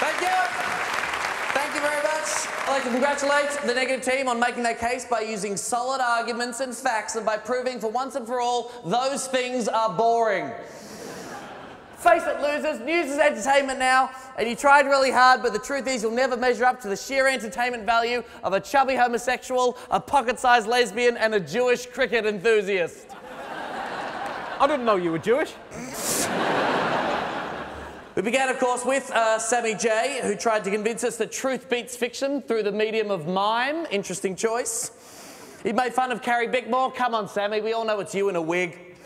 Thank 0.00 0.20
you. 0.20 0.28
Thank 1.58 1.74
you 1.74 1.80
very 1.80 2.02
much. 2.02 2.68
I'd 2.68 2.68
like 2.68 2.84
to 2.84 2.90
congratulate 2.90 3.50
the 3.66 3.74
negative 3.74 4.04
team 4.04 4.28
on 4.28 4.38
making 4.38 4.62
their 4.62 4.76
case 4.76 5.04
by 5.04 5.22
using 5.22 5.56
solid 5.56 6.00
arguments 6.00 6.60
and 6.60 6.72
facts 6.72 7.16
and 7.16 7.26
by 7.26 7.36
proving 7.36 7.80
for 7.80 7.90
once 7.90 8.14
and 8.14 8.24
for 8.24 8.40
all 8.40 8.70
those 8.84 9.26
things 9.26 9.66
are 9.66 9.92
boring. 9.92 10.52
Face 11.96 12.22
it, 12.26 12.40
losers, 12.40 12.78
news 12.78 13.10
is 13.10 13.18
entertainment 13.18 13.80
now, 13.80 14.08
and 14.38 14.48
you 14.48 14.54
tried 14.54 14.86
really 14.86 15.10
hard, 15.10 15.42
but 15.42 15.52
the 15.52 15.58
truth 15.58 15.88
is 15.88 16.00
you'll 16.00 16.12
never 16.12 16.36
measure 16.36 16.64
up 16.64 16.80
to 16.82 16.88
the 16.88 16.96
sheer 16.96 17.26
entertainment 17.26 17.84
value 17.84 18.22
of 18.44 18.52
a 18.52 18.60
chubby 18.60 18.94
homosexual, 18.94 19.76
a 19.90 19.98
pocket 19.98 20.38
sized 20.38 20.68
lesbian, 20.68 21.16
and 21.16 21.34
a 21.34 21.40
Jewish 21.40 21.86
cricket 21.86 22.24
enthusiast. 22.24 23.08
I 24.60 24.66
didn't 24.68 24.84
know 24.84 24.94
you 24.94 25.10
were 25.10 25.18
Jewish. 25.18 25.54
We 28.18 28.22
began, 28.22 28.48
of 28.48 28.58
course, 28.58 28.84
with 28.84 29.12
uh, 29.12 29.38
Sammy 29.38 29.76
J, 29.76 30.18
who 30.24 30.34
tried 30.34 30.64
to 30.64 30.72
convince 30.72 31.04
us 31.04 31.16
that 31.18 31.30
truth 31.30 31.70
beats 31.70 31.96
fiction 31.96 32.42
through 32.42 32.64
the 32.64 32.72
medium 32.72 33.12
of 33.12 33.28
mime. 33.28 33.86
Interesting 33.92 34.34
choice. 34.34 34.90
He 35.62 35.72
made 35.72 35.94
fun 35.94 36.10
of 36.10 36.20
Carrie 36.20 36.48
Bickmore. 36.48 36.92
Come 36.92 37.14
on, 37.14 37.28
Sammy, 37.28 37.60
we 37.60 37.74
all 37.74 37.84
know 37.84 38.00
it's 38.00 38.16
you 38.16 38.28
in 38.28 38.34
a 38.34 38.42
wig. 38.42 38.76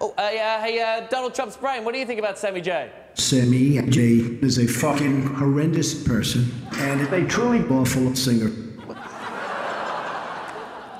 oh, 0.00 0.14
uh, 0.16 0.30
yeah, 0.32 0.64
hey, 0.64 0.80
uh, 0.80 1.06
Donald 1.08 1.34
Trump's 1.34 1.58
brain, 1.58 1.84
what 1.84 1.92
do 1.92 2.00
you 2.00 2.06
think 2.06 2.18
about 2.18 2.38
Sammy 2.38 2.62
J? 2.62 2.90
Sammy 3.12 3.82
J 3.90 4.00
is 4.40 4.58
a 4.58 4.66
fucking 4.66 5.34
horrendous 5.34 6.02
person 6.02 6.50
and 6.78 7.02
a 7.12 7.26
truly 7.26 7.60
awful 7.68 8.16
singer. 8.16 8.50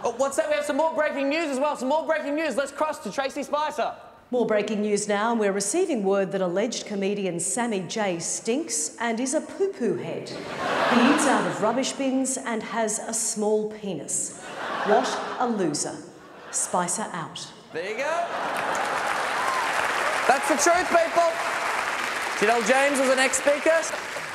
Oh, 0.05 0.15
what's 0.19 0.37
that? 0.37 0.47
We 0.51 0.56
have 0.56 0.67
some 0.67 0.77
more 0.77 0.95
breaking 0.95 1.31
news 1.31 1.47
as 1.47 1.59
well. 1.59 1.75
Some 1.75 1.89
more 1.89 2.05
breaking 2.05 2.34
news. 2.34 2.55
Let's 2.55 2.70
cross 2.70 2.98
to 2.98 3.11
Tracey 3.11 3.42
Spicer. 3.42 3.95
More 4.30 4.46
breaking 4.46 4.80
news 4.80 5.06
now, 5.06 5.30
and 5.30 5.38
we're 5.38 5.52
receiving 5.52 6.02
word 6.02 6.33
that 6.33 6.41
alleged 6.41 6.87
comedian 6.87 7.38
Sammy 7.38 7.80
J 7.80 8.19
stinks 8.19 8.97
and 8.98 9.20
is 9.20 9.34
a 9.34 9.41
poo 9.42 9.69
poo 9.69 9.97
head. 9.97 10.28
He 10.28 11.14
eats 11.14 11.27
out 11.27 11.47
of 11.47 11.61
rubbish 11.62 11.92
bins 11.92 12.39
and 12.39 12.62
has 12.62 12.98
a 13.00 13.12
small 13.12 13.70
penis. 13.70 14.41
What 14.86 15.20
a 15.39 15.47
loser. 15.47 15.97
Spicer 16.50 17.06
out. 17.12 17.47
There 17.72 17.91
you 17.91 17.98
go. 17.98 18.25
That's 20.27 20.48
the 20.48 20.56
truth, 20.56 20.88
people. 20.88 21.31
Janelle 22.38 22.66
James 22.66 22.98
was 22.98 23.09
the 23.09 23.16
next 23.16 23.38
speaker. 23.38 23.83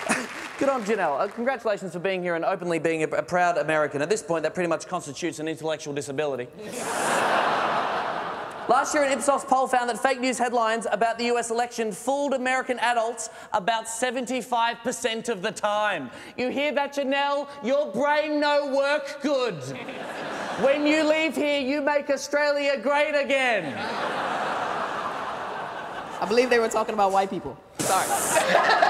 Good 0.60 0.70
on 0.70 0.84
Janelle. 0.84 1.20
Uh, 1.20 1.28
congratulations 1.30 1.94
for 1.94 2.00
being 2.00 2.22
here 2.22 2.36
and 2.36 2.46
openly 2.46 2.80
being 2.80 3.04
a, 3.04 3.08
a 3.08 3.24
proud 3.24 3.58
American. 3.58 4.02
At 4.02 4.10
this 4.10 4.22
point, 4.22 4.44
that 4.44 4.54
pretty 4.54 4.70
much 4.70 4.88
constitutes 4.88 5.40
an 5.40 5.48
intellectual 5.48 5.94
disability. 5.94 6.48
Last 8.70 8.94
year, 8.94 9.04
an 9.04 9.12
Ipsos 9.12 9.44
poll 9.46 9.66
found 9.68 9.90
that 9.90 9.98
fake 9.98 10.20
news 10.20 10.38
headlines 10.38 10.86
about 10.92 11.18
the 11.18 11.24
US 11.32 11.50
election 11.50 11.92
fooled 11.92 12.36
American 12.36 12.78
adults 12.78 13.32
about 13.52 13.86
75% 13.86 15.28
of 15.28 15.42
the 15.42 15.52
time. 15.52 16.12
You 16.38 16.50
hear 16.50 16.72
that, 16.74 16.94
Janelle? 16.94 17.48
Your 17.64 17.92
brain 17.92 18.40
no 18.40 18.72
work 18.72 19.24
good. 19.24 19.56
when 20.62 20.86
you 20.86 21.04
leave 21.04 21.36
here, 21.36 21.60
you 21.60 21.82
make 21.82 22.12
Australia 22.12 22.80
great 22.80 23.16
again. 23.16 23.74
I 26.22 26.26
believe 26.28 26.52
they 26.52 26.60
were 26.60 26.70
talking 26.70 26.94
about 26.94 27.12
white 27.12 27.32
people. 27.32 27.58
Sorry. 27.80 28.06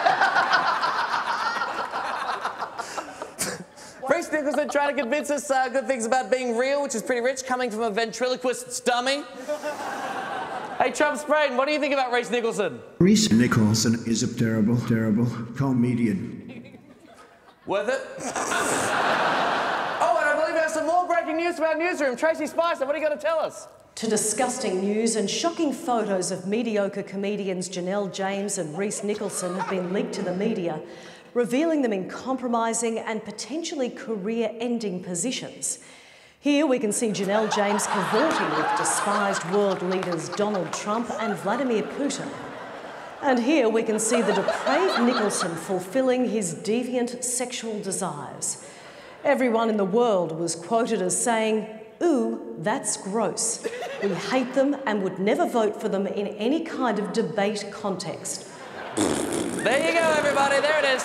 Rhys 4.29 4.43
Nicholson 4.43 4.69
trying 4.69 4.95
to 4.95 5.01
convince 5.01 5.31
us 5.31 5.49
uh, 5.49 5.69
good 5.69 5.87
things 5.87 6.05
about 6.05 6.29
being 6.29 6.55
real, 6.55 6.83
which 6.83 6.93
is 6.93 7.01
pretty 7.01 7.21
rich, 7.21 7.45
coming 7.45 7.71
from 7.71 7.81
a 7.81 7.89
ventriloquist's 7.89 8.79
dummy. 8.79 9.23
hey, 10.77 10.91
Trump's 10.91 11.23
brain, 11.23 11.57
what 11.57 11.67
do 11.67 11.73
you 11.73 11.79
think 11.79 11.93
about 11.93 12.11
Rhys 12.11 12.29
Nicholson? 12.29 12.79
Rhys 12.99 13.31
Nicholson 13.31 14.03
is 14.05 14.21
a 14.21 14.31
terrible, 14.31 14.77
terrible 14.81 15.25
comedian. 15.55 16.77
Worth 17.65 17.89
it? 17.89 18.01
oh, 18.35 20.17
and 20.19 20.29
I 20.29 20.39
believe 20.39 20.55
there's 20.55 20.73
some 20.73 20.85
more 20.85 21.07
breaking 21.07 21.37
news 21.37 21.55
from 21.55 21.65
our 21.65 21.75
newsroom. 21.75 22.15
Tracey 22.15 22.45
Spicer, 22.45 22.85
what 22.85 22.93
are 22.93 22.99
you 22.99 23.05
going 23.05 23.17
to 23.17 23.23
tell 23.23 23.39
us? 23.39 23.67
To 23.95 24.07
disgusting 24.07 24.81
news 24.81 25.15
and 25.15 25.29
shocking 25.29 25.73
photos 25.73 26.31
of 26.31 26.47
mediocre 26.47 27.03
comedians 27.03 27.67
Janelle 27.67 28.13
James 28.13 28.59
and 28.59 28.77
Rhys 28.77 29.03
Nicholson 29.03 29.55
have 29.57 29.69
been 29.69 29.91
leaked 29.91 30.13
to 30.13 30.21
the 30.21 30.35
media, 30.35 30.79
revealing 31.33 31.81
them 31.81 31.93
in 31.93 32.09
compromising 32.09 32.99
and 32.99 33.23
potentially 33.23 33.89
career 33.89 34.51
ending 34.59 35.03
positions. 35.03 35.79
Here 36.41 36.65
we 36.65 36.79
can 36.79 36.91
see 36.91 37.09
Janelle 37.09 37.53
James 37.53 37.85
cavorting 37.87 38.49
with 38.51 38.77
despised 38.77 39.43
world 39.51 39.81
leaders 39.81 40.29
Donald 40.29 40.71
Trump 40.71 41.11
and 41.19 41.35
Vladimir 41.35 41.83
Putin. 41.83 42.29
And 43.21 43.39
here 43.39 43.67
we 43.67 43.83
can 43.83 43.99
see 43.99 44.21
the 44.21 44.31
depraved 44.31 45.01
Nicholson 45.01 45.53
fulfilling 45.53 46.29
his 46.29 46.55
deviant 46.55 47.23
sexual 47.23 47.81
desires. 47.81 48.65
Everyone 49.25 49.69
in 49.69 49.75
the 49.75 49.83
world 49.83 50.39
was 50.39 50.55
quoted 50.55 51.01
as 51.01 51.21
saying, 51.21 51.67
Ooh, 52.01 52.55
that's 52.59 52.95
gross. 52.95 53.67
We 54.01 54.09
hate 54.09 54.53
them 54.53 54.77
and 54.85 55.03
would 55.03 55.19
never 55.19 55.45
vote 55.45 55.81
for 55.81 55.89
them 55.89 56.07
in 56.07 56.27
any 56.27 56.61
kind 56.61 56.97
of 56.97 57.11
debate 57.11 57.65
context. 57.71 58.47
There 59.63 59.77
you 59.77 59.91
go, 59.99 60.13
everybody. 60.17 60.61
There 60.61 60.79
it 60.79 60.85
is. 60.85 61.03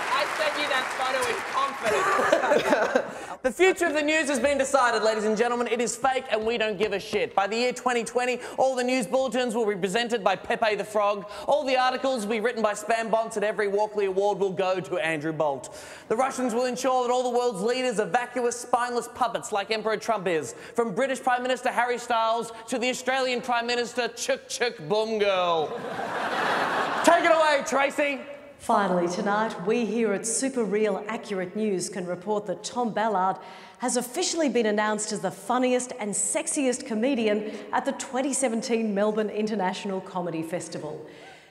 I 0.00 0.26
you 0.58 0.68
that 0.68 0.86
photo 0.98 1.20
with 1.28 1.40
confidence. 1.52 3.10
The 3.44 3.52
future 3.52 3.84
of 3.84 3.92
the 3.92 4.00
news 4.00 4.30
has 4.30 4.40
been 4.40 4.56
decided, 4.56 5.02
ladies 5.02 5.24
and 5.24 5.36
gentlemen. 5.36 5.66
It 5.66 5.78
is 5.78 5.94
fake 5.94 6.24
and 6.30 6.46
we 6.46 6.56
don't 6.56 6.78
give 6.78 6.94
a 6.94 6.98
shit. 6.98 7.34
By 7.34 7.46
the 7.46 7.54
year 7.54 7.74
2020, 7.74 8.40
all 8.56 8.74
the 8.74 8.82
news 8.82 9.06
bulletins 9.06 9.54
will 9.54 9.66
be 9.66 9.76
presented 9.76 10.24
by 10.24 10.34
Pepe 10.34 10.76
the 10.76 10.84
Frog. 10.84 11.26
All 11.46 11.62
the 11.62 11.76
articles 11.76 12.24
will 12.24 12.36
be 12.36 12.40
written 12.40 12.62
by 12.62 12.72
spam 12.72 13.10
bots 13.10 13.36
and 13.36 13.44
every 13.44 13.68
Walkley 13.68 14.06
Award 14.06 14.38
will 14.38 14.50
go 14.50 14.80
to 14.80 14.96
Andrew 14.96 15.30
Bolt. 15.30 15.76
The 16.08 16.16
Russians 16.16 16.54
will 16.54 16.64
ensure 16.64 17.06
that 17.06 17.12
all 17.12 17.22
the 17.22 17.38
world's 17.38 17.60
leaders 17.60 18.00
are 18.00 18.06
vacuous, 18.06 18.58
spineless 18.58 19.10
puppets 19.14 19.52
like 19.52 19.70
Emperor 19.70 19.98
Trump 19.98 20.26
is. 20.26 20.54
From 20.74 20.94
British 20.94 21.22
Prime 21.22 21.42
Minister 21.42 21.68
Harry 21.68 21.98
Styles 21.98 22.50
to 22.68 22.78
the 22.78 22.88
Australian 22.88 23.42
Prime 23.42 23.66
Minister 23.66 24.08
Chuk 24.08 24.48
Chuk 24.48 24.78
Boom 24.88 25.18
Girl. 25.18 25.68
Take 27.04 27.26
it 27.26 27.30
away, 27.30 27.62
Tracey. 27.66 28.20
Finally, 28.64 29.06
tonight, 29.08 29.54
we 29.66 29.84
here 29.84 30.14
at 30.14 30.26
Super 30.26 30.64
Real 30.64 31.04
Accurate 31.06 31.54
News 31.54 31.90
can 31.90 32.06
report 32.06 32.46
that 32.46 32.64
Tom 32.64 32.94
Ballard 32.94 33.36
has 33.80 33.98
officially 33.98 34.48
been 34.48 34.64
announced 34.64 35.12
as 35.12 35.20
the 35.20 35.30
funniest 35.30 35.92
and 36.00 36.12
sexiest 36.14 36.86
comedian 36.86 37.52
at 37.74 37.84
the 37.84 37.92
2017 37.92 38.94
Melbourne 38.94 39.28
International 39.28 40.00
Comedy 40.00 40.42
Festival. 40.42 41.06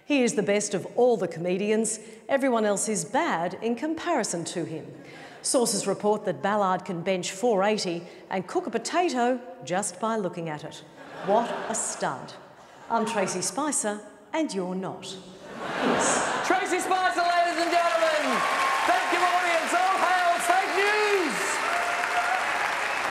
He 0.06 0.24
is 0.24 0.34
the 0.34 0.42
best 0.42 0.74
of 0.74 0.88
all 0.96 1.16
the 1.16 1.28
comedians. 1.28 2.00
Everyone 2.28 2.66
else 2.66 2.90
is 2.90 3.06
bad 3.06 3.60
in 3.62 3.76
comparison 3.76 4.44
to 4.46 4.66
him. 4.66 4.88
Sources 5.44 5.86
report 5.86 6.26
that 6.26 6.42
Ballard 6.42 6.84
can 6.84 7.04
bench 7.04 7.32
480 7.32 8.08
and 8.32 8.48
cook 8.48 8.66
a 8.66 8.72
potato 8.72 9.40
just 9.64 10.00
by 10.00 10.16
looking 10.16 10.50
at 10.50 10.64
it. 10.64 10.84
What 11.28 11.56
a 11.70 11.76
stud. 11.76 12.34
I'm 12.90 13.06
Tracey 13.06 13.44
Spicer, 13.44 14.02
and 14.34 14.52
you're 14.52 14.74
not. 14.74 15.16
Peace. 15.80 16.33